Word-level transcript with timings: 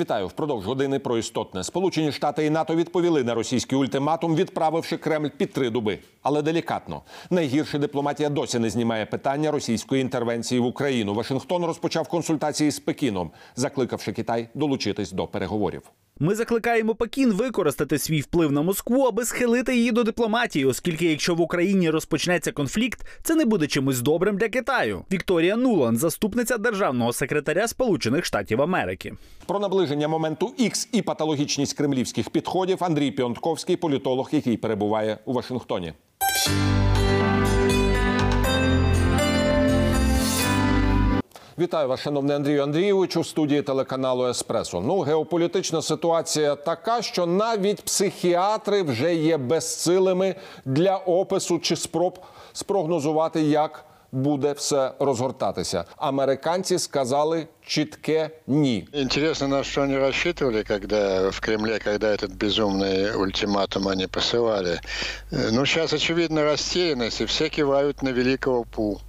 Вітаю 0.00 0.26
впродовж 0.26 0.66
години 0.66 0.98
про 0.98 1.18
істотне. 1.18 1.64
Сполучені 1.64 2.12
Штати 2.12 2.46
і 2.46 2.50
НАТО 2.50 2.74
відповіли 2.74 3.24
на 3.24 3.34
російський 3.34 3.78
ультиматум, 3.78 4.34
відправивши 4.34 4.96
Кремль 4.96 5.28
під 5.28 5.52
три 5.52 5.70
дуби. 5.70 5.98
Але 6.22 6.42
делікатно 6.42 7.02
найгірше 7.30 7.78
дипломатія 7.78 8.28
досі 8.28 8.58
не 8.58 8.70
знімає 8.70 9.06
питання 9.06 9.50
російської 9.50 10.02
інтервенції 10.02 10.60
в 10.60 10.64
Україну. 10.64 11.14
Вашингтон 11.14 11.64
розпочав 11.64 12.08
консультації 12.08 12.70
з 12.70 12.80
Пекіном, 12.80 13.30
закликавши 13.56 14.12
Китай 14.12 14.48
долучитись 14.54 15.12
до 15.12 15.26
переговорів. 15.26 15.82
Ми 16.22 16.34
закликаємо 16.34 16.94
Пекін 16.94 17.32
використати 17.32 17.98
свій 17.98 18.20
вплив 18.20 18.52
на 18.52 18.62
Москву, 18.62 19.02
аби 19.02 19.24
схилити 19.24 19.76
її 19.76 19.92
до 19.92 20.02
дипломатії, 20.02 20.64
оскільки 20.64 21.06
якщо 21.06 21.34
в 21.34 21.40
Україні 21.40 21.90
розпочнеться 21.90 22.52
конфлікт, 22.52 23.06
це 23.22 23.34
не 23.34 23.44
буде 23.44 23.66
чимось 23.66 24.00
добрим 24.00 24.36
для 24.36 24.48
Китаю. 24.48 25.04
Вікторія 25.12 25.56
Нуланд, 25.56 25.98
заступниця 25.98 26.58
державного 26.58 27.12
секретаря 27.12 27.68
Сполучених 27.68 28.24
Штатів 28.24 28.62
Америки. 28.62 29.14
Про 29.46 29.58
наближення 29.58 30.08
моменту 30.08 30.54
Ікс 30.58 30.88
і 30.92 31.02
патологічність 31.02 31.76
кремлівських 31.76 32.30
підходів 32.30 32.84
Андрій 32.84 33.10
Піонтковський, 33.10 33.76
політолог, 33.76 34.28
який 34.32 34.56
перебуває 34.56 35.18
у 35.24 35.32
Вашингтоні. 35.32 35.92
Вітаю 41.59 41.87
вас, 41.87 41.99
шановний 41.99 42.35
Андрію 42.35 42.63
Андрійовичу, 42.63 43.21
в 43.21 43.27
студії 43.27 43.61
телеканалу 43.61 44.27
Еспресо. 44.27 44.81
Ну, 44.81 44.99
геополітична 44.99 45.81
ситуація 45.81 46.55
така, 46.55 47.01
що 47.01 47.25
навіть 47.25 47.81
психіатри 47.81 48.83
вже 48.83 49.15
є 49.15 49.37
безсилими 49.37 50.35
для 50.65 50.95
опису 50.97 51.59
чи 51.59 51.75
спроб 51.75 52.19
спрогнозувати, 52.53 53.41
як 53.41 53.85
буде 54.11 54.51
все 54.51 54.91
розгортатися. 54.99 55.85
Американці 55.97 56.79
сказали 56.79 57.47
чітке 57.65 58.29
ні. 58.47 58.87
Интересно, 58.93 59.47
на 59.47 59.63
что 59.63 59.81
они 59.81 59.97
рассчитывали, 59.97 60.63
когда 60.63 61.29
в 61.29 61.39
Кремле, 61.39 61.79
когда 61.79 62.07
этот 62.07 62.31
безумный 62.31 63.15
ультиматум 63.15 63.87
они 63.87 64.07
посылали. 64.07 64.79
Э, 65.31 65.49
Ну, 65.51 65.65
сейчас, 65.65 65.93
очевидно, 65.93 66.43
растерянность, 66.43 67.21
и 67.21 67.25
все 67.25 67.49
кивают 67.49 68.03
на 68.03 68.11
великого 68.11 68.63
Пу. 68.63 68.99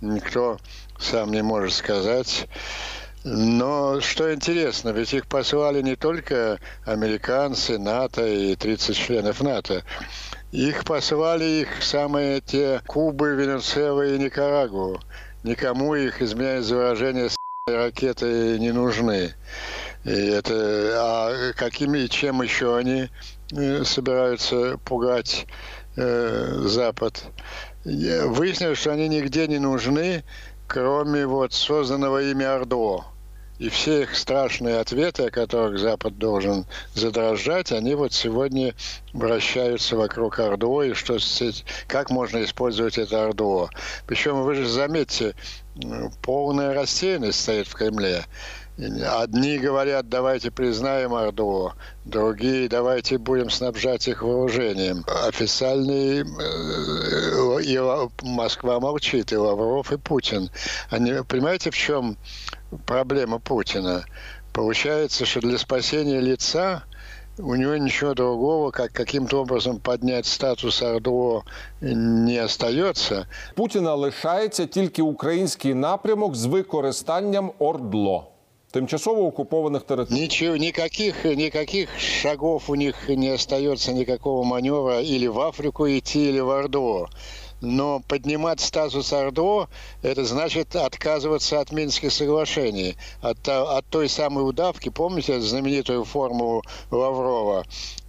Никто 0.00 0.56
Сам 1.01 1.31
не 1.31 1.41
может 1.41 1.73
сказать. 1.73 2.47
Но 3.23 4.01
что 4.01 4.33
интересно, 4.33 4.89
ведь 4.89 5.13
их 5.13 5.27
послали 5.27 5.81
не 5.81 5.95
только 5.95 6.59
американцы, 6.85 7.77
НАТО 7.77 8.25
и 8.25 8.55
30 8.55 8.97
членов 8.97 9.41
НАТО. 9.41 9.83
Их 10.51 10.83
послали 10.83 11.45
их 11.61 11.83
самые 11.83 12.41
те 12.41 12.81
Кубы, 12.87 13.35
Венесуэлы 13.35 14.15
и 14.15 14.19
Никарагуа. 14.19 14.99
Никому 15.43 15.95
их, 15.95 16.21
изменяя 16.21 16.61
выражение, 16.61 17.29
ракеты 17.67 18.57
не 18.59 18.71
нужны. 18.71 19.33
И 20.03 20.09
это, 20.09 20.95
а 20.97 21.53
какими 21.53 21.99
и 21.99 22.09
чем 22.09 22.41
еще 22.41 22.75
они 22.75 23.09
э, 23.51 23.83
собираются 23.83 24.79
пугать 24.83 25.45
э, 25.95 26.63
Запад? 26.65 27.23
Выяснилось, 27.83 28.79
что 28.79 28.91
они 28.91 29.07
нигде 29.07 29.47
не 29.47 29.57
нужны, 29.59 30.23
кроме 30.71 31.25
вот 31.25 31.51
созданного 31.51 32.21
ими 32.23 32.45
Ордо. 32.45 33.03
И 33.59 33.67
все 33.67 34.03
их 34.03 34.15
страшные 34.15 34.79
ответы, 34.79 35.25
о 35.25 35.29
которых 35.29 35.77
Запад 35.77 36.17
должен 36.17 36.65
задрожать, 36.95 37.73
они 37.73 37.93
вот 37.93 38.13
сегодня 38.13 38.73
вращаются 39.11 39.97
вокруг 39.97 40.39
Ордо, 40.39 40.83
и 40.83 40.93
что 40.93 41.17
как 41.87 42.09
можно 42.09 42.41
использовать 42.43 42.97
это 42.97 43.27
Ордо. 43.27 43.69
Причем, 44.07 44.43
вы 44.43 44.55
же 44.55 44.65
заметьте, 44.65 45.35
полная 46.23 46.73
растерянность 46.73 47.41
стоит 47.41 47.67
в 47.67 47.75
Кремле. 47.75 48.23
Одни 48.80 49.58
говорят, 49.58 50.08
давайте 50.08 50.50
признаем 50.50 51.12
Ордо, 51.12 51.72
другие, 52.04 52.68
давайте 52.68 53.16
будем 53.16 53.48
снабжать 53.48 54.06
их 54.06 54.22
вооружением. 54.22 55.02
Официальный 55.26 56.20
э, 56.20 57.62
и 57.62 57.78
Ла- 57.78 58.10
Москва 58.22 58.78
молчит, 58.78 59.32
и 59.32 59.36
Лавров, 59.36 59.92
и 59.92 59.96
Путин. 59.96 60.50
Они, 60.90 61.14
понимаете, 61.26 61.70
в 61.70 61.74
чем 61.74 62.18
проблема 62.84 63.38
Путина? 63.38 64.04
Получается, 64.52 65.24
что 65.24 65.40
для 65.40 65.56
спасения 65.58 66.20
лица 66.20 66.82
у 67.38 67.54
него 67.54 67.76
ничего 67.76 68.14
другого, 68.14 68.70
как 68.70 68.92
каким-то 68.92 69.40
образом 69.40 69.80
поднять 69.80 70.26
статус 70.26 70.82
Ордо 70.82 71.42
не 71.80 72.44
остается. 72.44 73.26
Путіна 73.54 73.94
лишається 73.94 74.66
тільки 74.66 75.02
український 75.02 75.74
напрямок 75.74 76.34
з 76.34 76.44
використанням 76.44 77.52
ОРДЛО 77.58 78.29
тимчасово 78.71 79.27
окупованих 79.27 79.83
територій. 79.83 80.21
Ничего, 80.21 80.57
никаких, 80.57 81.25
никаких 81.25 81.99
шагов 81.99 82.69
у 82.69 82.75
них 82.75 83.09
не 83.09 83.33
остается, 83.33 83.93
никакого 83.93 84.43
маневра 84.43 85.01
или 85.01 85.27
в 85.27 85.39
Африку 85.39 85.87
идти, 85.87 86.29
или 86.29 86.39
в 86.39 86.47
Ордо. 86.47 87.07
Но 87.61 88.01
поднимать 88.07 88.59
статус 88.59 89.13
Ордо– 89.13 89.67
это 90.01 90.25
значит 90.25 90.75
отказываться 90.75 91.59
от 91.59 91.71
Минских 91.71 92.11
соглашений, 92.11 92.95
от, 93.21 93.47
от 93.47 93.85
той 93.85 94.09
самой 94.09 94.49
удавки, 94.49 94.89
помните 94.89 95.39
знаменитую 95.41 96.03
формулу 96.03 96.63
Лаврова, 96.91 97.65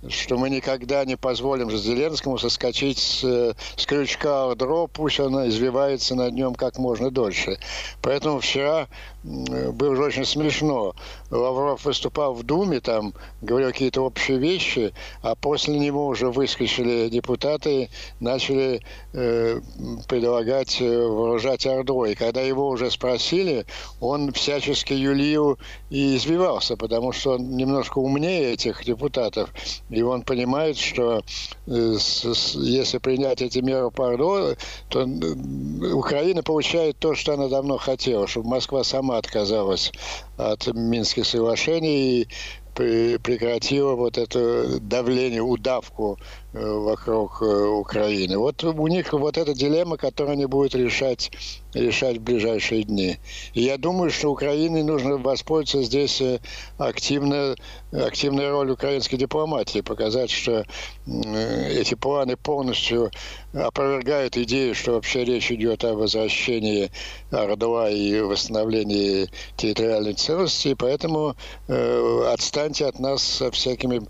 что 0.08 0.36
мы 0.36 0.50
никогда 0.50 1.04
не 1.04 1.16
позволим 1.16 1.70
Зеленскому 1.70 2.38
соскочить 2.38 2.98
с, 2.98 3.24
э, 3.24 3.54
с 3.76 3.86
крючка 3.86 4.46
Ордо, 4.46 4.88
пусть 4.92 5.20
он 5.20 5.48
извивается 5.48 6.14
над 6.14 6.34
нем 6.34 6.54
как 6.54 6.78
можно 6.78 7.10
дольше. 7.10 7.58
Поэтому 8.00 8.40
вчера 8.40 8.88
м, 9.24 9.72
было 9.72 9.94
же 9.94 10.02
очень 10.02 10.24
смешно. 10.24 10.94
Лавров 11.30 11.84
выступал 11.84 12.34
в 12.34 12.42
Думе, 12.42 12.80
там 12.80 13.14
говорил 13.40 13.70
какие-то 13.70 14.02
общие 14.02 14.38
вещи, 14.38 14.92
а 15.22 15.36
после 15.36 15.78
него 15.78 16.08
уже 16.08 16.30
выскочили 16.30 17.08
депутаты, 17.08 17.88
начали 18.19 18.82
э, 19.12 19.60
предлагать 20.08 20.80
э, 20.80 21.06
вооружать 21.06 21.66
Ордо. 21.66 22.06
И 22.06 22.14
когда 22.14 22.40
его 22.40 22.69
уже 22.69 22.90
спросили, 22.90 23.66
он 24.00 24.32
всячески 24.32 24.92
юлил 24.92 25.58
и 25.90 26.16
извивался, 26.16 26.76
потому 26.76 27.12
что 27.12 27.34
он 27.34 27.56
немножко 27.56 27.98
умнее 27.98 28.52
этих 28.52 28.84
депутатов. 28.84 29.50
И 29.92 30.00
он 30.00 30.22
понимает, 30.22 30.78
что 30.78 31.22
э, 31.66 31.97
если 32.54 32.98
принять 32.98 33.42
эти 33.42 33.58
меры 33.58 33.91
по 33.91 34.03
Ордо, 34.03 34.56
то 34.88 35.06
Украина 35.94 36.42
получает 36.42 36.98
то, 36.98 37.14
что 37.14 37.34
она 37.34 37.48
давно 37.48 37.76
хотела, 37.76 38.26
чтобы 38.26 38.48
Москва 38.48 38.84
сама 38.84 39.19
отказалась 39.19 39.92
от 40.36 40.66
Минских 40.75 41.26
соглашений 41.26 42.22
и 42.22 42.28
пре- 42.75 43.19
прекратила 43.19 43.94
вот 43.94 44.16
это 44.16 44.81
давление, 44.81 45.42
удавку 45.42 46.19
вокруг 46.52 47.40
э, 47.40 47.44
Украины. 47.44 48.36
Вот 48.38 48.62
у 48.62 48.86
них 48.86 49.12
вот 49.12 49.38
эта 49.38 49.54
дилемма, 49.54 49.96
которую 49.96 50.34
они 50.34 50.46
будут 50.46 50.74
решать, 50.74 51.30
решать 51.72 52.18
в 52.18 52.22
ближайшие 52.22 52.84
дни. 52.84 53.16
И 53.54 53.62
я 53.62 53.78
думаю, 53.78 54.10
что 54.10 54.30
Украине 54.30 54.84
нужно 54.84 55.16
воспользоваться 55.16 55.82
здесь 55.82 56.20
э, 56.20 56.40
активно, 56.78 57.56
активной 57.92 58.50
роль 58.50 58.70
украинской 58.70 59.16
дипломатии, 59.16 59.80
показать, 59.80 60.30
что 60.30 60.64
эти 61.06 61.94
планы 61.94 62.36
полностью 62.36 63.10
опровергают 63.54 64.36
идею, 64.36 64.74
что 64.74 64.92
вообще 64.92 65.24
речь 65.24 65.50
идет 65.50 65.84
о 65.84 65.94
возвращении 65.94 66.90
Ордова 67.30 67.90
и 67.90 68.20
восстановлении 68.20 69.28
территориальной 69.56 70.14
целостности, 70.14 70.69
и 70.69 70.74
поэтому 70.74 71.34
э, 71.69 72.24
отстаньте 72.32 72.86
от 72.86 72.98
нас 72.98 73.22
со 73.22 73.50
всякими 73.50 74.02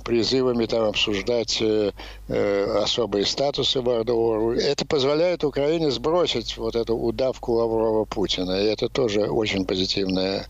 призывами 0.00 0.66
там 0.66 0.84
обсуждать 0.84 1.58
э, 1.60 1.92
особые 2.29 3.25
статусы 3.25 3.81
в 3.81 3.87
Ордо. 3.87 4.53
Это 4.53 4.85
позволяет 4.85 5.43
Украине 5.43 5.91
сбросить 5.91 6.57
вот 6.57 6.75
эту 6.75 6.95
удавку 6.95 7.53
Лаврова-Путина, 7.53 8.61
и 8.61 8.65
это 8.65 8.89
тоже 8.89 9.21
очень 9.29 9.65
позитивный 9.65 10.41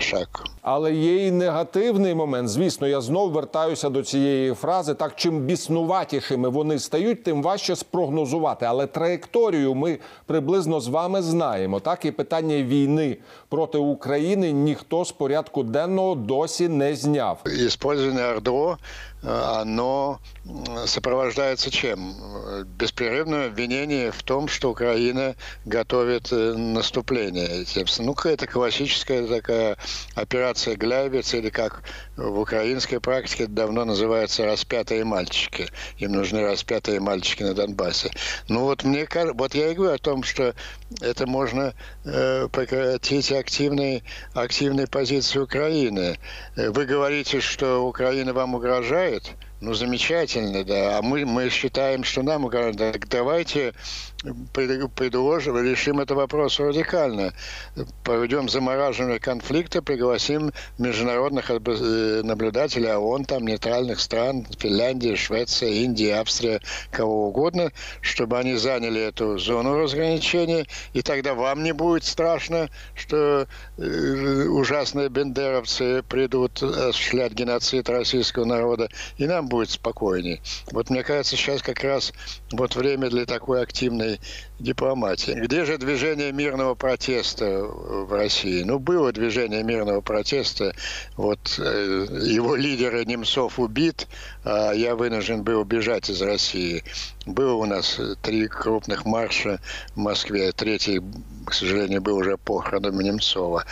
шаг. 0.00 0.28
Але 0.62 0.94
є 0.94 1.26
і 1.26 1.30
негативний 1.30 2.14
момент. 2.14 2.48
Звісно, 2.48 2.86
я 2.86 3.00
знов 3.00 3.30
вертаюся 3.30 3.88
до 3.88 4.02
цієї 4.02 4.54
фрази. 4.54 4.94
Так, 4.94 5.12
чим 5.16 5.40
біснуватішими 5.40 6.48
вони 6.48 6.78
стають, 6.78 7.22
тим 7.24 7.42
важче 7.42 7.76
спрогнозувати. 7.76 8.66
Але 8.66 8.86
траєкторію 8.86 9.74
ми 9.74 9.98
приблизно 10.26 10.80
з 10.80 10.88
вами 10.88 11.22
знаємо. 11.22 11.80
Так 11.80 12.04
і 12.04 12.10
питання 12.10 12.62
війни 12.62 13.16
проти 13.48 13.78
України 13.78 14.52
ніхто 14.52 15.04
з 15.04 15.12
порядку 15.12 15.62
денного 15.62 16.14
досі 16.14 16.68
не 16.68 16.94
зняв. 16.94 17.38
Использование 17.46 18.24
Ордо, 18.30 18.68
э, 18.70 18.76
оно 19.23 20.19
м, 20.45 20.85
сопровождается 20.85 21.71
чем? 21.71 22.13
Беспрерывное 22.77 23.47
обвинение 23.47 24.11
в 24.11 24.21
том, 24.23 24.47
что 24.47 24.69
Украина 24.69 25.35
готовит 25.65 26.31
э, 26.31 26.53
наступление. 26.53 27.65
Ну, 27.99 28.15
это 28.25 28.47
классическая 28.47 29.25
такая 29.25 29.77
операция 30.15 30.75
Гляйбец, 30.75 31.33
или 31.33 31.49
как 31.49 31.83
в 32.17 32.39
украинской 32.39 32.99
практике 32.99 33.47
давно 33.47 33.85
называется 33.85 34.45
«распятые 34.45 35.05
мальчики». 35.05 35.67
Им 35.97 36.11
нужны 36.13 36.41
распятые 36.43 36.99
мальчики 36.99 37.43
на 37.43 37.53
Донбассе. 37.53 38.11
Ну 38.49 38.61
вот 38.61 38.83
мне 38.83 39.07
вот 39.33 39.55
я 39.55 39.71
и 39.71 39.73
говорю 39.73 39.93
о 39.93 39.97
том, 39.97 40.23
что 40.23 40.53
это 41.01 41.27
можно 41.27 41.73
э, 42.03 42.47
прекратить 42.49 43.31
активной, 43.31 44.03
активной 44.33 44.87
позиции 44.87 45.39
Украины. 45.39 46.19
Э, 46.55 46.69
вы 46.71 46.85
говорите, 46.85 47.39
что 47.39 47.87
Украина 47.87 48.33
вам 48.33 48.55
угрожает– 48.55 49.12
it. 49.13 49.35
Ну, 49.63 49.73
замечательно, 49.73 50.65
да. 50.65 50.97
А 50.97 51.01
мы, 51.01 51.25
мы 51.25 51.49
считаем, 51.49 52.03
что 52.03 52.21
нам. 52.21 52.49
Так 52.49 53.07
давайте 53.07 53.73
предложим, 54.95 55.57
решим 55.57 55.99
этот 55.99 56.17
вопрос 56.17 56.59
радикально. 56.59 57.33
Проведем 58.03 58.47
замораживание 58.49 59.19
конфликта, 59.19 59.81
пригласим 59.81 60.51
международных 60.77 61.49
э, 61.49 62.21
наблюдателей 62.23 62.93
ООН, 62.93 63.25
там, 63.25 63.45
нейтральных 63.45 63.99
стран, 63.99 64.45
Финляндия, 64.59 65.15
Швеция, 65.15 65.69
Индия, 65.69 66.15
Австрия, 66.15 66.61
кого 66.91 67.27
угодно, 67.27 67.71
чтобы 68.01 68.39
они 68.39 68.55
заняли 68.55 69.01
эту 69.01 69.37
зону 69.37 69.77
разграничения, 69.77 70.65
и 70.93 71.01
тогда 71.01 71.33
вам 71.33 71.63
не 71.63 71.73
будет 71.73 72.03
страшно, 72.03 72.69
что 72.95 73.47
э, 73.77 74.45
ужасные 74.47 75.09
бендеровцы 75.09 76.03
придут 76.03 76.61
осуществлять 76.63 77.33
геноцид 77.33 77.89
российского 77.89 78.45
народа, 78.45 78.89
и 79.17 79.25
нам 79.25 79.49
будет 79.53 79.69
спокойнее. 79.69 80.41
Вот 80.71 80.89
мне 80.89 81.03
кажется, 81.03 81.35
сейчас 81.35 81.61
как 81.61 81.83
раз 81.83 82.11
вот 82.51 82.75
время 82.75 83.09
для 83.11 83.25
такой 83.25 83.61
активной 83.61 84.19
дипломатии. 84.57 85.33
Где 85.33 85.63
же 85.65 85.77
движение 85.77 86.31
мирного 86.31 86.73
протеста 86.73 87.63
в 87.63 88.11
России? 88.11 88.63
Ну, 88.63 88.79
было 88.79 89.11
движение 89.11 89.63
мирного 89.63 90.01
протеста. 90.01 90.73
Вот 91.17 91.59
э, 91.59 92.07
его 92.23 92.55
лидер 92.55 93.05
Немцов 93.05 93.59
убит, 93.59 94.07
я 94.45 94.95
вынужден 94.95 95.43
был 95.43 95.61
убежать 95.61 96.09
из 96.09 96.21
России. 96.21 96.83
Было 97.25 97.53
у 97.53 97.65
нас 97.65 97.99
три 98.21 98.47
крупных 98.47 99.05
марша 99.05 99.59
в 99.95 99.99
Москве. 99.99 100.51
Третий, 100.51 101.01
к 101.45 101.53
сожалению, 101.53 102.01
был 102.01 102.17
уже 102.17 102.37
похороном 102.37 102.99
Немцова. 102.99 103.63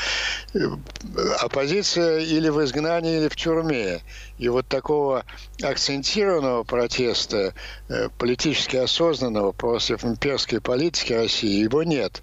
Оппозиция 1.40 2.20
или 2.20 2.50
в 2.50 2.64
изгнании, 2.64 3.18
или 3.18 3.28
в 3.28 3.36
тюрьме. 3.36 4.02
И 4.38 4.48
вот 4.50 4.68
такого 4.68 5.26
акцентированного 5.62 6.64
протеста, 6.64 7.54
э, 7.90 8.10
политически 8.18 8.78
осознанного 8.78 9.52
против 9.52 10.06
имперской 10.06 10.62
политики 10.62 11.14
России, 11.14 11.64
его 11.64 11.84
нет. 11.84 12.22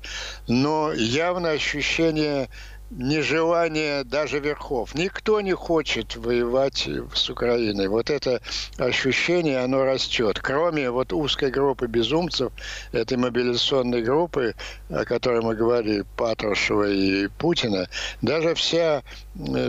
Но 0.48 0.92
явно 0.92 1.50
ощущение 1.50 2.48
нежелание 2.90 4.04
даже 4.04 4.40
верхов. 4.40 4.94
Никто 4.94 5.40
не 5.40 5.52
хочет 5.52 6.16
воевать 6.16 6.88
с 7.14 7.30
Украиной. 7.30 7.88
Вот 7.88 8.10
это 8.10 8.40
ощущение, 8.78 9.58
оно 9.58 9.84
растет. 9.84 10.38
Кроме 10.40 10.90
вот 10.90 11.12
узкой 11.12 11.50
группы 11.50 11.86
безумцев, 11.86 12.52
этой 12.92 13.18
мобилизационной 13.18 14.02
группы, 14.02 14.54
о 14.88 15.04
которой 15.04 15.42
мы 15.42 15.54
говорили, 15.54 16.04
Патрушева 16.16 16.88
и 16.88 17.28
Путина, 17.28 17.88
даже 18.22 18.54
вся, 18.54 19.02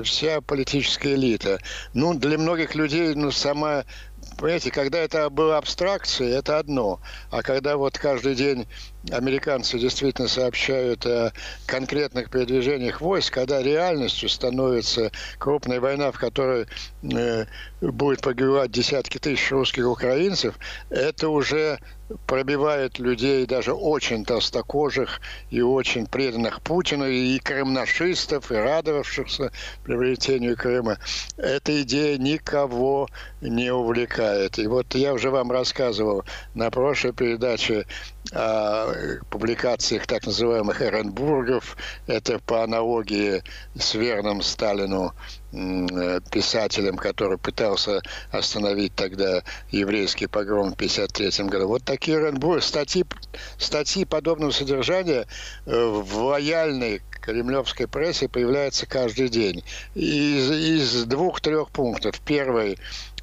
вся 0.03 0.41
политическая 0.41 1.15
элита. 1.15 1.59
Ну, 1.93 2.13
для 2.13 2.37
многих 2.37 2.75
людей, 2.75 3.13
ну, 3.15 3.31
сама 3.31 3.83
Понимаете, 4.37 4.71
когда 4.71 4.99
это 4.99 5.29
было 5.29 5.57
абстракцией, 5.57 6.31
это 6.31 6.59
одно. 6.59 7.01
А 7.29 7.41
когда 7.41 7.75
вот 7.77 7.97
каждый 7.97 8.35
день 8.35 8.67
американцы 9.11 9.79
действительно 9.79 10.27
сообщают 10.27 11.05
о 11.05 11.31
конкретных 11.65 12.29
передвижениях 12.29 13.01
войск, 13.01 13.33
когда 13.33 13.61
реальностью 13.61 14.29
становится 14.29 15.11
крупная 15.37 15.79
война, 15.79 16.11
в 16.11 16.19
которой 16.19 16.67
э, 17.03 17.45
будет 17.81 18.21
погибать 18.21 18.71
десятки 18.71 19.17
тысяч 19.17 19.51
русских 19.51 19.87
украинцев, 19.87 20.55
это 20.89 21.29
уже 21.29 21.79
пробивает 22.25 22.97
людей 22.99 23.45
даже 23.45 23.73
очень 23.73 24.25
толстокожих 24.25 25.21
и 25.51 25.61
очень 25.61 26.07
преданных 26.07 26.61
Путину, 26.61 27.07
и 27.07 27.37
крымнашистов, 27.39 28.51
и 28.51 28.55
радовавшихся 28.55 29.51
приобретению 29.83 30.57
Крыма. 30.57 30.97
Эта 31.37 31.81
идея 31.83 32.17
никого 32.17 33.07
не 33.41 33.71
увлекает. 33.71 34.57
И 34.57 34.67
вот 34.67 34.95
я 34.95 35.13
уже 35.13 35.29
вам 35.29 35.51
рассказывал 35.51 36.23
на 36.55 36.71
прошлой 36.71 37.13
передаче 37.13 37.85
публикациях 38.31 40.05
так 40.05 40.25
называемых 40.25 40.81
Эренбургов. 40.81 41.75
Это 42.05 42.39
по 42.39 42.63
аналогии 42.63 43.43
с 43.75 43.95
верным 43.95 44.41
Сталину 44.41 45.13
Э, 45.51 46.19
писателем, 46.31 46.95
который 46.95 47.39
пытался 47.39 48.03
остановить 48.29 48.93
тогда 48.93 49.41
еврейский 49.71 50.27
погром 50.27 50.71
в 50.71 50.75
1953 50.75 51.47
году. 51.47 51.67
Вот 51.67 51.83
такие 51.83 52.19
Ренбург, 52.19 52.61
статьи, 52.61 53.03
статьи 53.57 54.05
подобного 54.05 54.51
содержания 54.51 55.25
э, 55.65 55.85
в 55.85 56.17
лояльной 56.17 57.01
кремлевской 57.19 57.87
прессе 57.87 58.27
появляются 58.27 58.85
каждый 58.85 59.29
день. 59.29 59.63
Из, 59.95 60.51
из 60.51 61.03
двух-трех 61.05 61.69
пунктов. 61.69 62.19
Первый 62.25 62.77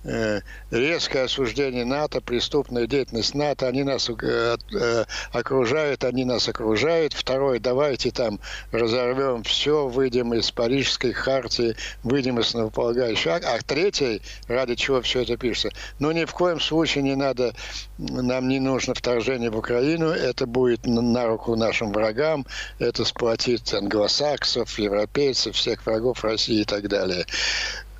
Э, 0.06 0.40
резкое 0.70 1.25
осуждение 1.25 1.84
НАТО, 1.84 2.20
преступная 2.20 2.87
деятельность 2.87 3.34
НАТО, 3.34 3.66
они 3.66 3.82
нас 3.82 4.08
э, 4.08 4.56
э, 4.72 5.04
окружают, 5.32 6.04
они 6.04 6.25
нас 6.25 6.48
окружают. 6.48 7.12
Второе, 7.12 7.58
давайте 7.58 8.12
там 8.12 8.38
разорвем 8.70 9.43
все, 9.43 9.88
выйдем 9.88 10.32
из 10.34 10.52
Парижской 10.52 11.12
хартии, 11.12 11.75
выйдем 12.04 12.38
из 12.38 12.46
основополагающего. 12.46 13.34
А 13.34 13.58
третий, 13.66 14.22
ради 14.46 14.76
чего 14.76 15.02
все 15.02 15.22
это 15.22 15.37
пишется, 15.37 15.76
ну 15.99 16.12
ни 16.12 16.25
в 16.25 16.32
коем 16.32 16.60
случае 16.60 17.02
не 17.02 17.16
надо, 17.16 17.52
нам 17.99 18.46
не 18.46 18.60
нужно 18.60 18.94
вторжение 18.94 19.50
в 19.50 19.58
Украину, 19.58 20.10
это 20.10 20.46
будет 20.46 20.87
на 20.87 21.26
руку 21.26 21.56
нашим 21.56 21.92
врагам, 21.92 22.46
это 22.78 23.04
сплотит 23.04 23.64
англосаксов, 23.87 24.79
европейцев, 24.79 25.55
всех 25.55 25.87
врагов 25.87 26.25
России 26.25 26.61
и 26.61 26.65
так 26.65 26.88
далее. 26.88 27.25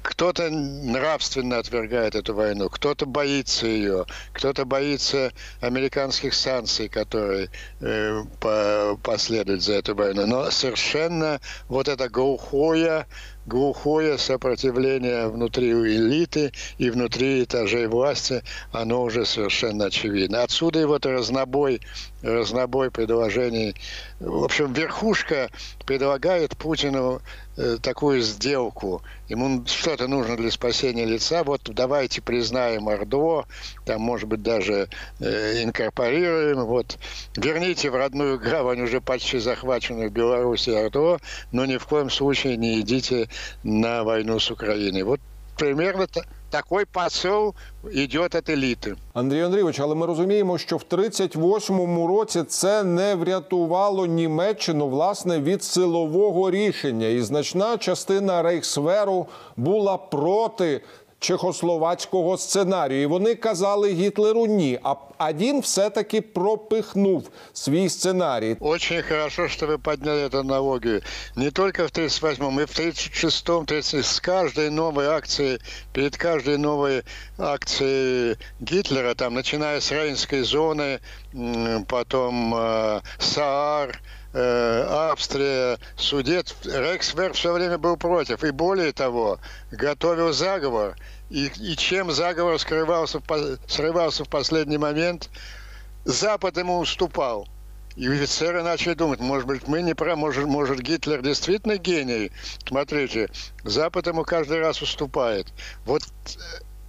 Кто-то 0.03 0.51
нравственно 0.51 1.59
отвергает 1.59 2.15
эту 2.15 2.33
войну, 2.33 2.69
кто-то 2.69 3.07
боится 3.07 3.67
ее, 3.67 4.07
кто-то 4.33 4.65
боится 4.65 5.33
американских 5.61 6.33
санкций, 6.35 6.89
которые 6.89 7.51
э, 7.81 8.23
по, 8.39 8.97
последуют 9.03 9.63
за 9.63 9.75
эту 9.75 9.97
войну. 9.97 10.27
Но 10.27 10.51
совершенно 10.53 11.41
вот 11.69 11.89
это 11.89 12.09
глухое 12.09 13.07
глухое 13.47 14.19
сопротивление 14.19 15.29
внутри 15.29 15.71
элиты 15.71 16.53
и 16.79 16.91
внутри 16.91 17.45
этажей 17.45 17.87
власти, 17.87 18.43
оно 18.73 19.03
уже 19.03 19.25
совершенно 19.25 19.87
очевидно. 19.87 20.43
Отсюда 20.43 20.81
и 20.81 20.85
вот 20.85 21.07
разнобой, 21.07 21.81
разнобой 22.23 22.91
предложений. 22.91 23.77
В 24.21 24.45
общем, 24.45 24.73
верхушка 24.73 25.51
предлагает 25.85 26.57
Путину 26.57 27.23
э, 27.57 27.77
такую 27.81 28.21
сделку. 28.21 29.03
Ему 29.29 29.65
что-то 29.67 30.09
нужно 30.09 30.37
для 30.37 30.51
спасения 30.51 31.05
лица. 31.05 31.45
Вот 31.45 31.63
давайте 31.65 32.23
признаем 32.23 32.89
Ордо, 32.89 33.45
там, 33.85 34.01
может 34.01 34.29
быть, 34.29 34.43
даже 34.43 34.89
э, 35.21 35.63
инкорпорируем. 35.63 36.65
Вот 36.65 36.99
верните 37.37 37.91
в 37.91 37.97
родную 37.97 38.39
гавань 38.39 38.83
уже 38.83 39.01
почти 39.01 39.39
захваченную 39.39 40.11
Беларусь 40.11 40.69
Ордо, 40.69 41.19
но 41.53 41.65
ни 41.65 41.77
в 41.77 41.87
коем 41.87 42.11
случае 42.11 42.57
не 42.57 42.81
идите 42.81 43.29
на 43.65 44.03
войну 44.03 44.41
с 44.41 44.51
Украиной. 44.51 45.03
Вот 45.03 45.21
примерно 45.59 46.07
такой 46.51 46.85
посыл 46.85 47.55
йде 47.93 48.29
від 48.35 48.49
еліти. 48.49 48.97
Андрій 49.15 49.43
Андрійович, 49.43 49.81
але 49.81 49.95
ми 49.95 50.07
розуміємо, 50.07 50.59
що 50.59 50.77
в 50.77 50.85
38-му 50.91 52.07
році 52.07 52.43
це 52.43 52.85
не 52.85 53.15
врятувало 53.15 54.07
Німеччину 54.07 54.89
власне 54.89 55.41
від 55.41 55.63
силового 55.65 56.51
рішення, 56.51 57.07
і 57.07 57.21
значна 57.21 57.79
частина 57.79 58.43
рейхсверу 58.43 59.27
була 59.57 59.97
проти 59.97 60.81
чехословацького 61.22 62.38
сценарію. 62.38 63.02
І 63.02 63.06
Вони 63.06 63.36
казали 63.36 63.92
Гітлеру 63.94 64.46
ні. 64.46 64.80
А 64.84 64.96
а 65.24 65.34
він 65.34 65.60
все-таки 65.60 66.22
пропихнув 66.22 67.30
свій 67.54 67.90
сценарій. 67.90 68.58
Очень 68.60 69.02
хорошо, 69.02 69.48
что 69.48 69.68
вы 69.68 69.78
подняли 69.78 70.28
эту 70.28 70.40
аналогию. 70.40 71.02
Не 71.36 71.52
только 71.52 71.86
в 71.86 71.92
38-м, 71.92 72.60
и 72.60 72.66
в 72.66 72.70
36-м, 72.70 73.66
36 73.66 74.16
с 74.16 74.20
каждой 74.20 74.70
новой 74.70 75.06
акцией, 75.06 75.60
перед 75.94 76.18
каждой 76.18 76.58
новой 76.58 77.04
акцией 77.38 78.38
Гитлера, 78.60 79.14
там, 79.14 79.34
начиная 79.34 79.80
с 79.80 79.92
Рейнской 79.92 80.42
зоны, 80.42 81.00
потом 81.88 82.56
э, 82.56 83.02
Саар, 83.20 83.90
э, 84.25 84.25
Австрия, 84.39 85.79
Судет, 85.97 86.55
Рексвер 86.65 87.33
все 87.33 87.53
время 87.53 87.79
был 87.79 87.97
против. 87.97 88.45
И 88.45 88.51
более 88.51 88.93
того, 88.93 89.39
готовил 89.71 90.33
заговор 90.33 90.97
И, 91.31 91.47
и 91.47 91.77
чем 91.77 92.11
заговор 92.11 92.59
скрывался, 92.59 93.23
срывался 93.67 94.25
в 94.25 94.29
последний 94.29 94.79
момент, 94.79 95.31
Запад 96.05 96.57
ему 96.57 96.79
уступал. 96.79 97.49
И 97.97 98.07
офицеры 98.07 98.63
начали 98.63 98.93
думать, 98.93 99.21
может 99.21 99.47
быть, 99.47 99.67
мы 99.67 99.81
не 99.81 99.95
про, 99.95 100.17
может, 100.17 100.45
может 100.45 100.81
Гитлер 100.81 101.23
действительно 101.23 101.79
гений. 101.79 102.31
Смотрите, 102.69 103.31
Запад 103.65 104.07
ему 104.07 104.23
каждый 104.23 104.61
раз 104.61 104.83
уступает. 104.83 105.47
Вот 105.87 106.03
э, 106.03 106.39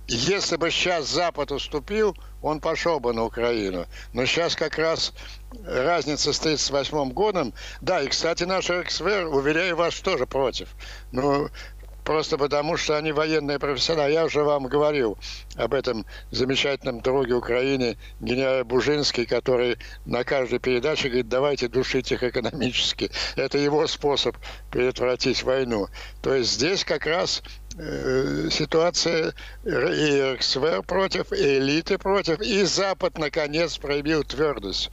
если 0.08 0.56
бы 0.56 0.72
сейчас 0.72 1.10
Запад 1.10 1.52
уступил, 1.52 2.16
он 2.42 2.60
пошел 2.62 3.00
бы 3.00 3.14
на 3.14 3.26
Украину. 3.26 3.86
Но 4.14 4.26
сейчас 4.26 4.56
как 4.56 4.78
раз 4.78 5.14
разница 5.66 6.32
с 6.32 6.40
1938 6.40 7.12
годом. 7.14 7.54
Да, 7.82 8.02
и, 8.02 8.08
кстати, 8.08 8.44
наш 8.44 8.70
РКСВР, 8.70 9.28
уверяю 9.28 9.76
вас, 9.76 10.00
тоже 10.00 10.26
против. 10.26 10.70
Ну, 11.12 11.50
просто 12.08 12.38
потому, 12.38 12.78
что 12.78 12.96
они 12.96 13.12
военные 13.12 13.60
профессионалы. 13.60 14.14
Я 14.14 14.24
уже 14.24 14.42
вам 14.42 14.68
говорил 14.68 15.18
об 15.58 15.74
этом 15.74 16.06
замечательном 16.32 17.02
друге 17.02 17.34
Украины, 17.34 17.98
генерале 18.22 18.64
Бужинский, 18.64 19.26
который 19.26 19.78
на 20.06 20.24
каждой 20.24 20.60
передаче 20.60 21.10
говорит, 21.10 21.28
давайте 21.28 21.68
душить 21.68 22.14
их 22.14 22.24
экономически. 22.24 23.12
Это 23.36 23.58
его 23.58 23.86
способ 23.88 24.38
предотвратить 24.72 25.44
войну. 25.44 25.90
То 26.22 26.34
есть 26.34 26.54
здесь 26.54 26.86
как 26.86 27.06
раз 27.06 27.44
ситуация 28.50 29.34
и 29.66 30.34
РКСВР 30.36 30.84
против, 30.84 31.32
и 31.32 31.58
элиты 31.58 31.98
против, 31.98 32.42
и 32.42 32.64
Запад, 32.64 33.18
наконец, 33.18 33.78
проявил 33.78 34.24
твердость. 34.24 34.90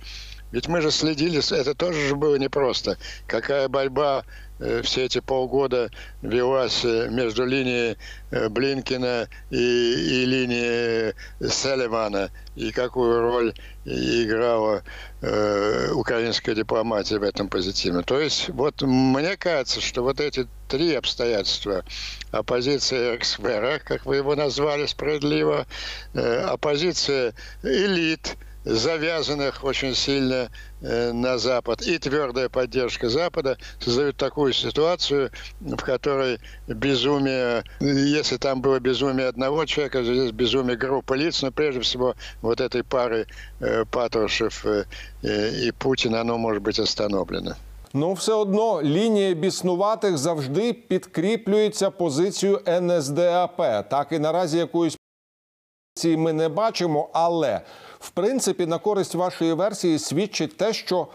Ведь 0.53 0.69
мы 0.69 0.81
же 0.81 0.91
следили, 0.91 1.41
это 1.59 1.75
тоже 1.75 2.09
же 2.09 2.15
было 2.15 2.37
непросто. 2.37 2.97
Какая 3.27 3.69
борьба 3.69 4.25
Э, 4.25 4.44
все 4.59 5.05
эти 5.05 5.21
полгода 5.21 5.91
велась 6.23 6.85
э, 6.85 7.09
между 7.11 7.45
линией 7.45 7.97
э, 8.31 8.49
Блинкина 8.49 9.29
и, 9.51 9.57
и 9.57 10.25
линией 10.25 11.15
Селливана, 11.41 12.31
и 12.55 12.71
какую 12.71 13.21
роль 13.21 13.55
играла 13.85 14.83
э, 15.21 15.91
украинская 15.93 16.55
дипломатия 16.55 17.19
в 17.19 17.25
этом 17.25 17.49
позитиве. 17.49 18.03
То 18.03 18.21
есть, 18.21 18.49
вот 18.51 18.83
мне 18.83 19.37
кажется, 19.37 19.81
что 19.81 20.03
вот 20.03 20.21
эти 20.21 20.47
три 20.69 20.95
обстоятельства, 20.95 21.85
оппозиция 22.31 23.17
РКСВР, 23.17 23.83
как 23.85 24.07
вы 24.07 24.17
его 24.17 24.37
назвали 24.37 24.87
справедливо, 24.87 25.67
э, 26.15 26.37
оппозиция 26.43 27.35
элит, 27.63 28.37
завязанных 28.66 29.64
очень 29.64 29.96
сильно 29.96 30.50
э, 30.82 31.12
на 31.12 31.38
Запад, 31.38 31.82
и 31.82 31.98
твердая 31.98 32.50
поддержка 32.50 33.10
Запада 33.10 33.58
создают 33.80 34.18
такую 34.18 34.54
ситуацию, 34.54 35.32
в 35.62 35.78
которой 35.78 36.40
безумие, 36.68 37.64
если 37.80 38.38
там 38.38 38.62
было 38.62 38.80
безумие 38.80 39.28
одного 39.28 39.66
человека, 39.66 40.04
здесь 40.04 40.32
безумие 40.32 40.78
группы 40.78 41.18
лиц, 41.18 41.42
но 41.42 41.52
прежде 41.52 41.82
всего 41.82 42.16
вот 42.42 42.62
этой 42.62 42.84
пары 42.84 43.28
э, 43.60 43.86
Патрушев 43.86 44.66
э, 44.66 44.86
и 45.24 45.72
Путина, 45.72 46.22
оно 46.22 46.38
может 46.38 46.62
быть 46.62 46.80
остановлено. 46.80 47.56
Ну, 47.94 48.14
все 48.14 48.34
одно 48.34 48.82
лінія 48.84 49.34
біснуватих 49.34 50.18
завжди 50.18 50.74
підкріплюється 50.74 51.90
позицією 51.90 52.60
НСДАП. 52.82 53.58
Так 53.90 54.08
і 54.12 54.20
наразі 54.20 54.58
якоїсь 55.97 56.19
ми 56.19 56.33
не 56.33 56.49
бачимо, 56.49 57.09
але 57.13 57.61
в 57.99 58.11
принципі 58.11 58.67
на 58.67 58.79
користь 58.79 59.15
вашої 59.15 59.53
версії 59.53 59.99
свідчить 59.99 60.57
те, 60.57 60.73
що 60.73 61.07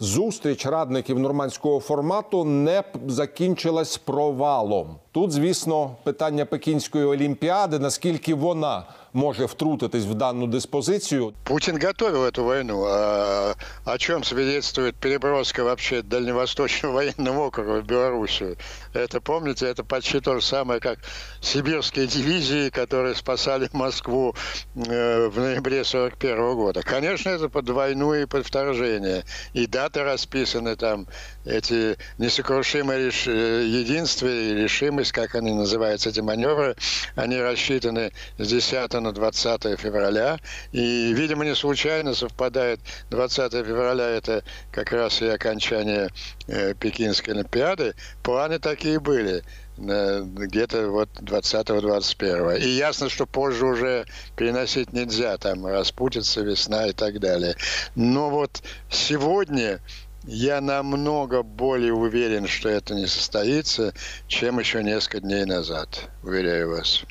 зустріч 0.00 0.66
радників 0.66 1.18
нормандського 1.18 1.80
формату 1.80 2.44
не 2.44 2.82
закінчилась 3.06 3.96
провалом. 3.96 4.96
Тут, 5.12 5.32
звісно, 5.32 5.96
питання 6.04 6.44
Пекінської 6.44 7.04
олімпіади, 7.04 7.78
наскільки 7.78 8.34
вона 8.34 8.84
може 9.18 9.46
втрутитись 9.46 10.04
в 10.04 10.14
данную 10.14 10.48
диспозицию. 10.48 11.34
Путин 11.44 11.76
готовил 11.76 12.24
эту 12.24 12.44
войну. 12.44 12.84
А, 12.86 13.54
о 13.84 13.98
чем 13.98 14.22
свидетельствует 14.22 14.94
переброска 14.96 15.64
вообще 15.64 16.02
Дальневосточного 16.02 16.92
военного 16.98 17.46
округа 17.46 17.80
в 17.80 17.84
Белоруссию? 17.84 18.56
Это, 18.94 19.20
помните, 19.20 19.66
это 19.66 19.82
почти 19.82 20.20
то 20.20 20.36
же 20.36 20.46
самое, 20.46 20.80
как 20.80 21.00
сибирские 21.40 22.06
дивизии, 22.06 22.70
которые 22.70 23.16
спасали 23.16 23.68
Москву 23.72 24.34
э, 24.76 25.28
в 25.28 25.36
ноябре 25.36 25.84
41 25.84 26.54
года. 26.54 26.82
Конечно, 26.82 27.30
это 27.30 27.48
под 27.48 27.68
войну 27.68 28.14
и 28.14 28.24
под 28.24 28.46
вторжение. 28.46 29.24
И 29.52 29.66
даты 29.66 30.04
расписаны 30.04 30.76
там, 30.76 31.08
эти 31.44 31.96
несокрушимые 32.18 33.06
реш... 33.06 33.26
Э, 33.26 33.64
единства 33.66 34.28
и 34.28 34.54
решимость, 34.54 35.10
как 35.10 35.34
они 35.34 35.52
называются, 35.52 36.10
эти 36.10 36.20
маневры, 36.20 36.76
они 37.16 37.36
рассчитаны 37.40 38.12
с 38.38 38.46
10 38.46 38.92
на 38.94 39.07
20 39.12 39.78
февраля. 39.78 40.38
И, 40.72 41.12
видимо, 41.12 41.44
не 41.44 41.54
случайно 41.54 42.14
совпадает 42.14 42.80
20 43.10 43.52
февраля, 43.52 44.08
это 44.08 44.42
как 44.72 44.92
раз 44.92 45.22
и 45.22 45.26
окончание 45.26 46.10
э, 46.46 46.74
Пекинской 46.74 47.34
Олимпиады. 47.34 47.94
Планы 48.22 48.58
такие 48.58 49.00
были 49.00 49.42
где-то 49.78 50.90
вот 50.90 51.08
20-21. 51.20 52.58
И 52.58 52.68
ясно, 52.68 53.08
что 53.08 53.26
позже 53.26 53.64
уже 53.66 54.06
переносить 54.36 54.92
нельзя, 54.92 55.36
там 55.38 55.66
распутится 55.66 56.40
весна 56.40 56.88
и 56.88 56.92
так 56.92 57.20
далее. 57.20 57.54
Но 57.94 58.28
вот 58.30 58.62
сегодня 58.90 59.80
я 60.24 60.60
намного 60.60 61.42
более 61.42 61.94
уверен, 61.94 62.46
что 62.48 62.68
это 62.68 62.94
не 62.94 63.06
состоится, 63.06 63.94
чем 64.26 64.58
еще 64.58 64.82
несколько 64.82 65.20
дней 65.20 65.44
назад, 65.44 66.10
уверяю 66.22 66.70
вас. 66.70 67.04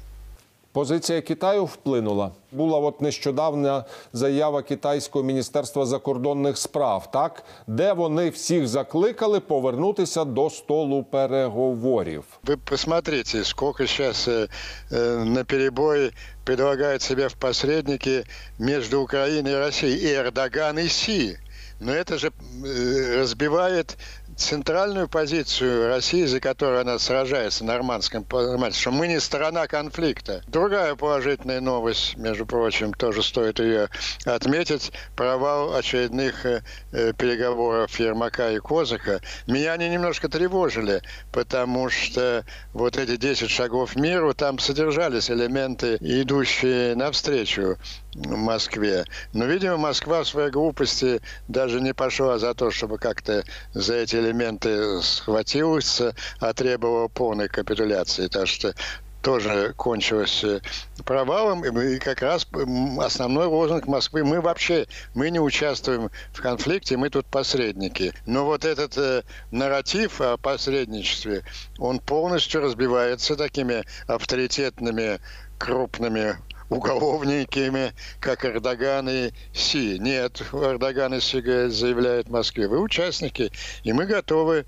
Позиція 0.76 1.20
Китаю 1.20 1.64
вплинула. 1.64 2.30
Була 2.52 2.78
от 2.78 3.00
нещодавна 3.00 3.84
заява 4.12 4.62
китайського 4.62 5.24
міністерства 5.24 5.86
закордонних 5.86 6.58
справ, 6.58 7.10
так 7.10 7.44
де 7.66 7.92
вони 7.92 8.30
всіх 8.30 8.68
закликали 8.68 9.40
повернутися 9.40 10.24
до 10.24 10.50
столу 10.50 11.02
переговорів. 11.02 12.24
Ви 12.42 12.56
посмотрите, 12.56 13.44
сколько 13.44 13.86
зараз 13.86 14.28
э, 14.28 14.48
э, 14.90 15.24
на 15.24 15.44
перебой 15.44 16.10
предлагают 16.44 17.02
себе 17.02 17.26
в 17.26 17.34
посредники 17.34 18.24
между 18.58 19.02
Украиной 19.02 19.52
и 19.52 19.58
Россией 19.58 19.98
и 19.98 20.14
Эрдоган 20.14 20.78
и 20.78 20.88
Си. 20.88 21.38
Но 21.80 21.92
это 21.92 22.18
же 22.18 22.28
э, 22.28 23.20
разбивает 23.20 23.96
центральную 24.37 25.09
позицию 25.09 25.87
России, 25.87 26.25
за 26.25 26.39
которую 26.39 26.81
она 26.81 26.99
сражается 26.99 27.63
в 27.63 27.67
нормандском 27.67 28.23
формате, 28.23 28.79
что 28.79 28.91
мы 28.91 29.07
не 29.07 29.19
сторона 29.19 29.67
конфликта. 29.67 30.43
Другая 30.47 30.95
положительная 30.95 31.59
новость, 31.59 32.15
между 32.17 32.45
прочим, 32.45 32.93
тоже 32.93 33.23
стоит 33.23 33.59
ее 33.59 33.89
отметить, 34.25 34.91
провал 35.15 35.75
очередных 35.75 36.45
э, 36.45 36.63
э, 36.91 37.13
переговоров 37.13 37.99
Ермака 37.99 38.51
и 38.51 38.59
Козака. 38.59 39.21
Меня 39.47 39.73
они 39.73 39.89
немножко 39.89 40.29
тревожили, 40.29 41.01
потому 41.31 41.89
что 41.89 42.45
вот 42.73 42.97
эти 42.97 43.17
10 43.17 43.49
шагов 43.49 43.95
миру, 43.95 44.33
там 44.33 44.59
содержались 44.59 45.31
элементы, 45.31 45.97
идущие 45.99 46.95
навстречу 46.95 47.77
Москве. 48.25 49.05
Но, 49.33 49.45
видимо, 49.45 49.77
Москва 49.77 50.23
в 50.23 50.27
своей 50.27 50.49
глупости 50.49 51.21
даже 51.47 51.81
не 51.81 51.93
пошла 51.93 52.39
за 52.39 52.53
то, 52.53 52.71
чтобы 52.71 52.97
как-то 52.97 53.43
за 53.73 53.95
эти 53.95 54.15
элементы 54.15 55.01
схватилась, 55.01 56.01
а 56.39 56.53
требовала 56.53 57.07
полной 57.07 57.47
капитуляции. 57.47 58.27
Так 58.27 58.47
что 58.47 58.73
тоже 59.21 59.73
кончилось 59.75 60.43
э, 60.43 60.61
провалом. 61.03 61.65
И 61.65 61.99
как 61.99 62.21
раз 62.21 62.47
основной 62.99 63.47
лозунг 63.47 63.85
Москвы, 63.85 64.23
мы 64.23 64.39
вообще, 64.39 64.87
мы 65.15 65.29
не 65.29 65.39
участвуем 65.39 66.09
в 66.31 66.41
конфликте, 66.41 66.95
мы 66.95 67.09
тут 67.09 67.25
посредники. 67.25 68.13
Но 68.25 68.45
вот 68.45 68.63
этот 68.63 68.97
э, 68.97 69.23
нарратив 69.51 70.21
о 70.21 70.37
посредничестве, 70.37 71.43
он 71.77 71.99
полностью 71.99 72.61
разбивается 72.61 73.35
такими 73.35 73.83
авторитетными 74.07 75.19
крупными 75.57 76.37
уголовниками, 76.69 77.93
как 78.19 78.45
Эрдоган 78.45 79.09
и 79.09 79.31
Си. 79.53 79.97
Нет, 79.99 80.41
Эрдоган 80.53 81.13
и 81.13 81.19
Си 81.19 81.41
заявляют 81.69 82.27
в 82.27 82.31
Москве. 82.31 82.67
Вы 82.67 82.79
участники, 82.79 83.51
и 83.83 83.93
мы 83.93 84.05
готовы 84.05 84.65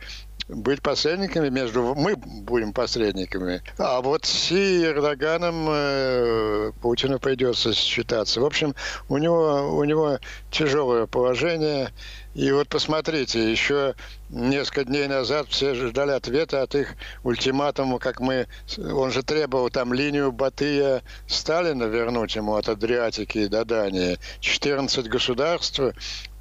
быть 0.49 0.81
посредниками 0.81 1.49
между... 1.49 1.93
Мы 1.95 2.15
будем 2.15 2.73
посредниками. 2.73 3.61
А 3.77 4.01
вот 4.01 4.25
с 4.25 4.51
Эрдоганом 4.51 5.67
э, 5.69 6.71
Путину 6.81 7.19
придется 7.19 7.73
считаться. 7.73 8.41
В 8.41 8.45
общем, 8.45 8.75
у 9.07 9.17
него, 9.17 9.77
у 9.77 9.83
него 9.83 10.19
тяжелое 10.49 11.05
положение. 11.05 11.91
И 12.33 12.51
вот 12.51 12.67
посмотрите, 12.67 13.51
еще 13.51 13.95
несколько 14.29 14.85
дней 14.85 15.07
назад 15.07 15.47
все 15.49 15.73
ждали 15.75 16.11
ответа 16.11 16.61
от 16.61 16.75
их 16.75 16.95
ультиматума, 17.23 17.99
как 17.99 18.19
мы... 18.19 18.47
Он 18.77 19.11
же 19.11 19.23
требовал 19.23 19.69
там 19.69 19.93
линию 19.93 20.31
Батыя 20.31 21.03
Сталина 21.27 21.83
вернуть 21.83 22.35
ему 22.35 22.55
от 22.55 22.69
Адриатики 22.69 23.47
до 23.47 23.65
Дании. 23.65 24.17
14 24.39 25.07
государств 25.07 25.79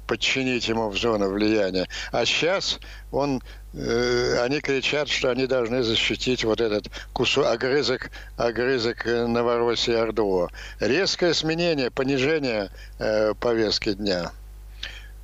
подчинить 0.09 0.67
ему 0.67 0.89
в 0.89 0.97
зону 0.97 1.29
влияния. 1.29 1.87
А 2.11 2.25
сейчас 2.25 2.79
он, 3.11 3.43
э, 3.75 4.39
они 4.41 4.59
кричат, 4.59 5.07
что 5.07 5.29
они 5.29 5.45
должны 5.45 5.83
защитить 5.83 6.43
вот 6.43 6.61
этот 6.61 6.89
кусок, 7.13 7.45
огрызок, 7.45 8.09
огрызок 8.35 9.05
э, 9.05 9.27
Новороссии 9.27 9.93
Ордо. 9.93 10.47
Резкое 10.79 11.35
сменение, 11.35 11.91
понижение 11.91 12.71
э, 12.97 13.35
повестки 13.39 13.93
дня. 13.93 14.31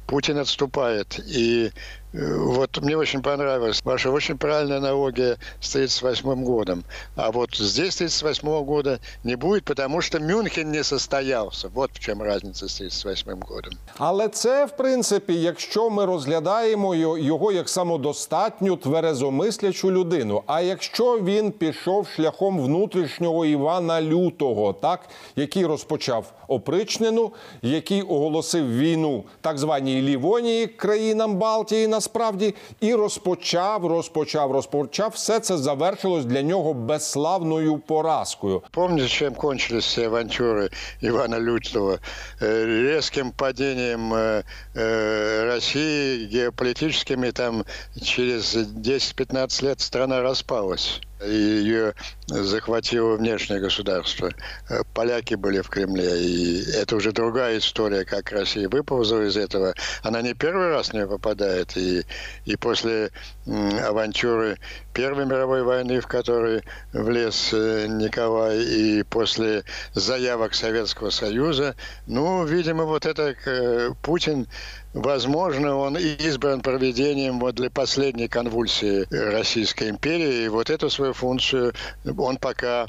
Путин 0.06 0.38
отступает. 0.38 1.20
И 1.26 1.72
вот 2.20 2.82
мне 2.82 2.96
очень 2.98 3.22
понравилась 3.22 3.82
ваша 3.84 4.10
очень 4.12 4.38
правильная 4.38 4.78
аналогия 4.78 5.38
с 5.60 5.76
1938 5.76 6.44
годом. 6.46 6.84
А 7.16 7.32
вот 7.32 7.50
здесь 7.56 7.96
1938 8.02 8.66
года 8.66 9.00
не 9.24 9.36
будет, 9.36 9.66
потому 9.66 10.02
что 10.02 10.20
Мюнхен 10.20 10.72
не 10.72 10.84
состоялся. 10.84 11.68
Вот 11.74 11.92
в 11.94 12.00
чем 12.00 12.22
разница 12.22 12.68
с 12.70 12.76
1938 12.82 13.40
годом. 13.40 13.74
Але 13.98 14.28
це, 14.28 14.66
в 14.66 14.78
принципі, 14.78 15.34
якщо 15.34 15.90
ми 15.90 16.06
розглядаємо 16.06 16.96
його- 16.96 17.52
як 17.52 17.70
самодостатню 17.70 18.76
тверезомислячу 18.76 19.92
людину. 19.92 20.44
А 20.48 20.62
якщо 20.62 21.20
він 21.20 21.52
пішов 21.52 22.08
шляхом 22.16 22.60
внутрішнього 22.62 23.46
Івана 23.46 24.02
Лютого, 24.02 24.74
так 24.74 25.00
який 25.36 25.66
розпочав 25.66 26.34
опричнину, 26.48 27.32
який 27.62 28.02
оголосив 28.02 28.78
війну 28.78 29.24
так 29.42 29.58
званій 29.58 30.02
Лівонії 30.02 30.68
країнам 30.68 31.36
Балтії, 31.36 31.88
насправді, 32.05 32.55
і 32.81 32.95
розпочав, 32.95 33.87
розпочав, 33.87 34.53
розпочав. 34.53 35.13
Все 35.15 35.41
це 35.41 35.59
завершилось 35.59 36.25
для 36.25 36.43
нього 36.43 36.75
безславною 36.75 37.79
поразкою. 37.79 38.63
Помните, 38.71 39.09
чем 39.09 39.35
кончились 39.35 39.85
все 39.87 40.09
авантюры 40.09 40.71
Ивана 41.03 41.39
Лютого? 41.41 41.99
Э, 42.41 42.65
Резким 42.91 43.33
падением 43.33 44.15
э, 44.15 44.43
э, 44.75 45.45
России, 45.45 46.27
геополитическими, 46.27 47.31
там 47.31 47.65
через 48.03 48.57
10-15 48.57 49.65
лет 49.65 49.81
страна 49.81 50.23
распалась. 50.23 51.01
Ее 51.24 51.94
захватило 52.28 53.16
внешнее 53.16 53.60
государство. 53.60 54.32
Э, 54.70 54.82
Поляки 54.94 55.36
были 55.36 55.62
в 55.62 55.70
Кремле, 55.70 56.22
и 56.22 56.72
это 56.72 56.96
уже 56.98 57.12
другая 57.12 57.58
история, 57.58 58.04
как 58.04 58.32
Россия 58.32 58.68
выползла 58.68 59.26
из 59.26 59.38
этого. 59.38 59.74
Она 60.04 60.22
не 60.22 60.34
первый 60.34 60.70
раз 60.70 60.90
в 60.90 60.94
нее 60.94 61.08
попадает, 61.08 61.78
и, 61.78 62.04
и 62.46 62.56
после 62.56 63.12
авантюры 63.46 64.58
Первой 64.94 65.26
мировой 65.26 65.64
войны, 65.64 66.00
в 66.00 66.08
которой 66.08 66.64
влез 66.94 67.50
э, 67.52 67.86
Николай, 67.88 68.64
и 68.64 69.04
после 69.04 69.64
заявок 69.94 70.54
Советского 70.56 71.10
Союза, 71.10 71.76
ну, 72.08 72.46
видимо, 72.46 72.86
вот 72.86 73.06
это 73.06 73.36
э, 73.46 73.92
Путин, 74.02 74.48
возможно, 74.94 75.76
он 75.76 75.98
избран 75.98 76.62
проведением 76.62 77.40
вот 77.40 77.56
для 77.56 77.70
последней 77.70 78.30
конвульсии 78.30 79.06
Российской 79.12 79.90
империи, 79.90 80.46
и 80.46 80.48
вот 80.48 80.70
эту 80.70 80.90
свою 80.90 81.05
функцию 81.14 81.74
он 82.18 82.38
пока 82.38 82.88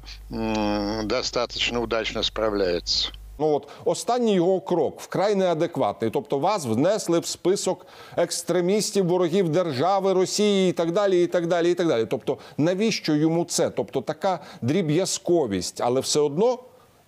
достаточно 1.05 1.81
удачно 1.81 2.23
справляется. 2.23 3.13
Ну 3.39 3.55
от 3.55 3.69
останній 3.85 4.35
його 4.35 4.61
крок 4.61 5.01
вкрай 5.01 5.35
неадекватний. 5.35 6.11
Тобто 6.11 6.39
вас 6.39 6.67
внесли 6.67 7.19
в 7.19 7.27
список 7.27 7.87
екстремістів, 8.17 9.07
ворогів 9.07 9.49
держави, 9.49 10.13
Росії 10.13 10.71
і 10.71 10.73
так 10.73 10.93
далі. 10.93 11.23
І 11.23 11.27
так 11.27 11.47
далі, 11.47 11.71
і 11.71 11.75
так 11.75 11.89
далі. 11.89 12.07
Тобто, 12.07 12.39
навіщо 12.59 13.15
йому 13.15 13.45
це? 13.45 13.71
Тобто 13.71 14.01
така 14.01 14.41
дріб'язковість, 14.63 15.81
але 15.81 16.01
все 16.01 16.21
одно 16.21 16.59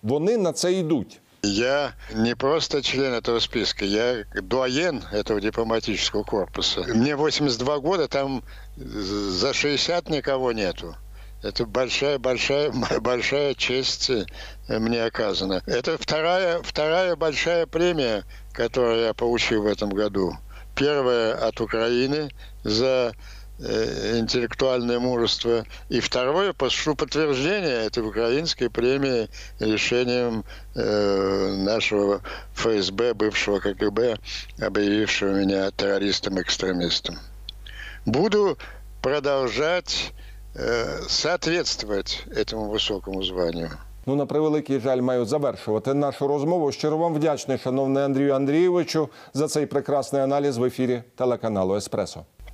вони 0.03 0.37
на 0.37 0.53
це 0.53 0.73
йдуть. 0.73 1.21
Я 1.41 1.93
не 2.13 2.35
просто 2.35 2.83
член 2.83 3.13
этого 3.13 3.39
списка, 3.39 3.85
я 3.85 4.25
дуаен 4.41 5.03
этого 5.11 5.39
дипломатического 5.39 6.23
корпуса. 6.23 6.81
Мне 6.81 7.15
82 7.15 7.79
года, 7.79 8.07
там 8.07 8.43
за 8.75 9.53
60 9.53 10.09
никого 10.09 10.51
нету. 10.51 10.95
Это 11.41 11.65
большая-большая 11.65 12.71
большая 13.01 13.53
честь 13.53 14.09
э, 14.09 14.25
мне 14.67 15.03
оказана. 15.03 15.63
Это 15.65 15.97
вторая, 15.97 16.61
вторая 16.61 17.15
большая 17.15 17.65
премия, 17.65 18.25
которую 18.51 19.05
я 19.05 19.13
получил 19.13 19.63
в 19.63 19.67
этом 19.67 19.89
году. 19.89 20.33
Первая 20.75 21.35
от 21.35 21.61
Украины 21.61 22.29
за 22.63 23.13
интеллектуальное 23.58 24.98
мужество. 24.98 25.64
И 25.88 26.00
второе, 26.00 26.52
прошу 26.52 26.94
подтверждения 26.94 27.86
этой 27.86 28.02
украинской 28.02 28.68
премии 28.68 29.28
решением 29.60 30.44
э, 30.74 31.54
нашего 31.58 32.20
ФСБ, 32.54 33.14
бывшего 33.14 33.60
КГБ, 33.60 34.18
объявившего 34.60 35.30
меня 35.34 35.70
террористом-экстремистом. 35.70 37.18
Буду 38.06 38.58
продолжать 39.00 40.12
э, 40.54 41.00
соответствовать 41.08 42.24
этому 42.34 42.68
высокому 42.70 43.22
званию. 43.22 43.70
Ну, 44.06 44.16
на 44.16 44.26
превеликий 44.26 44.80
жаль, 44.80 45.00
маю 45.00 45.24
завершувати 45.24 45.94
нашу 45.94 46.28
розмову. 46.28 46.72
Щиро 46.72 46.96
вам 46.96 47.14
вдячний, 47.14 47.58
шановний 47.58 48.02
Андрію 48.02 48.34
Андрійовичу, 48.34 49.08
за 49.34 49.48
цей 49.48 49.66
прекрасний 49.66 50.22
аналіз 50.22 50.56
в 50.56 50.64
ефірі 50.64 51.02
телеканалу 51.16 51.76
Еспресо. 51.76 52.24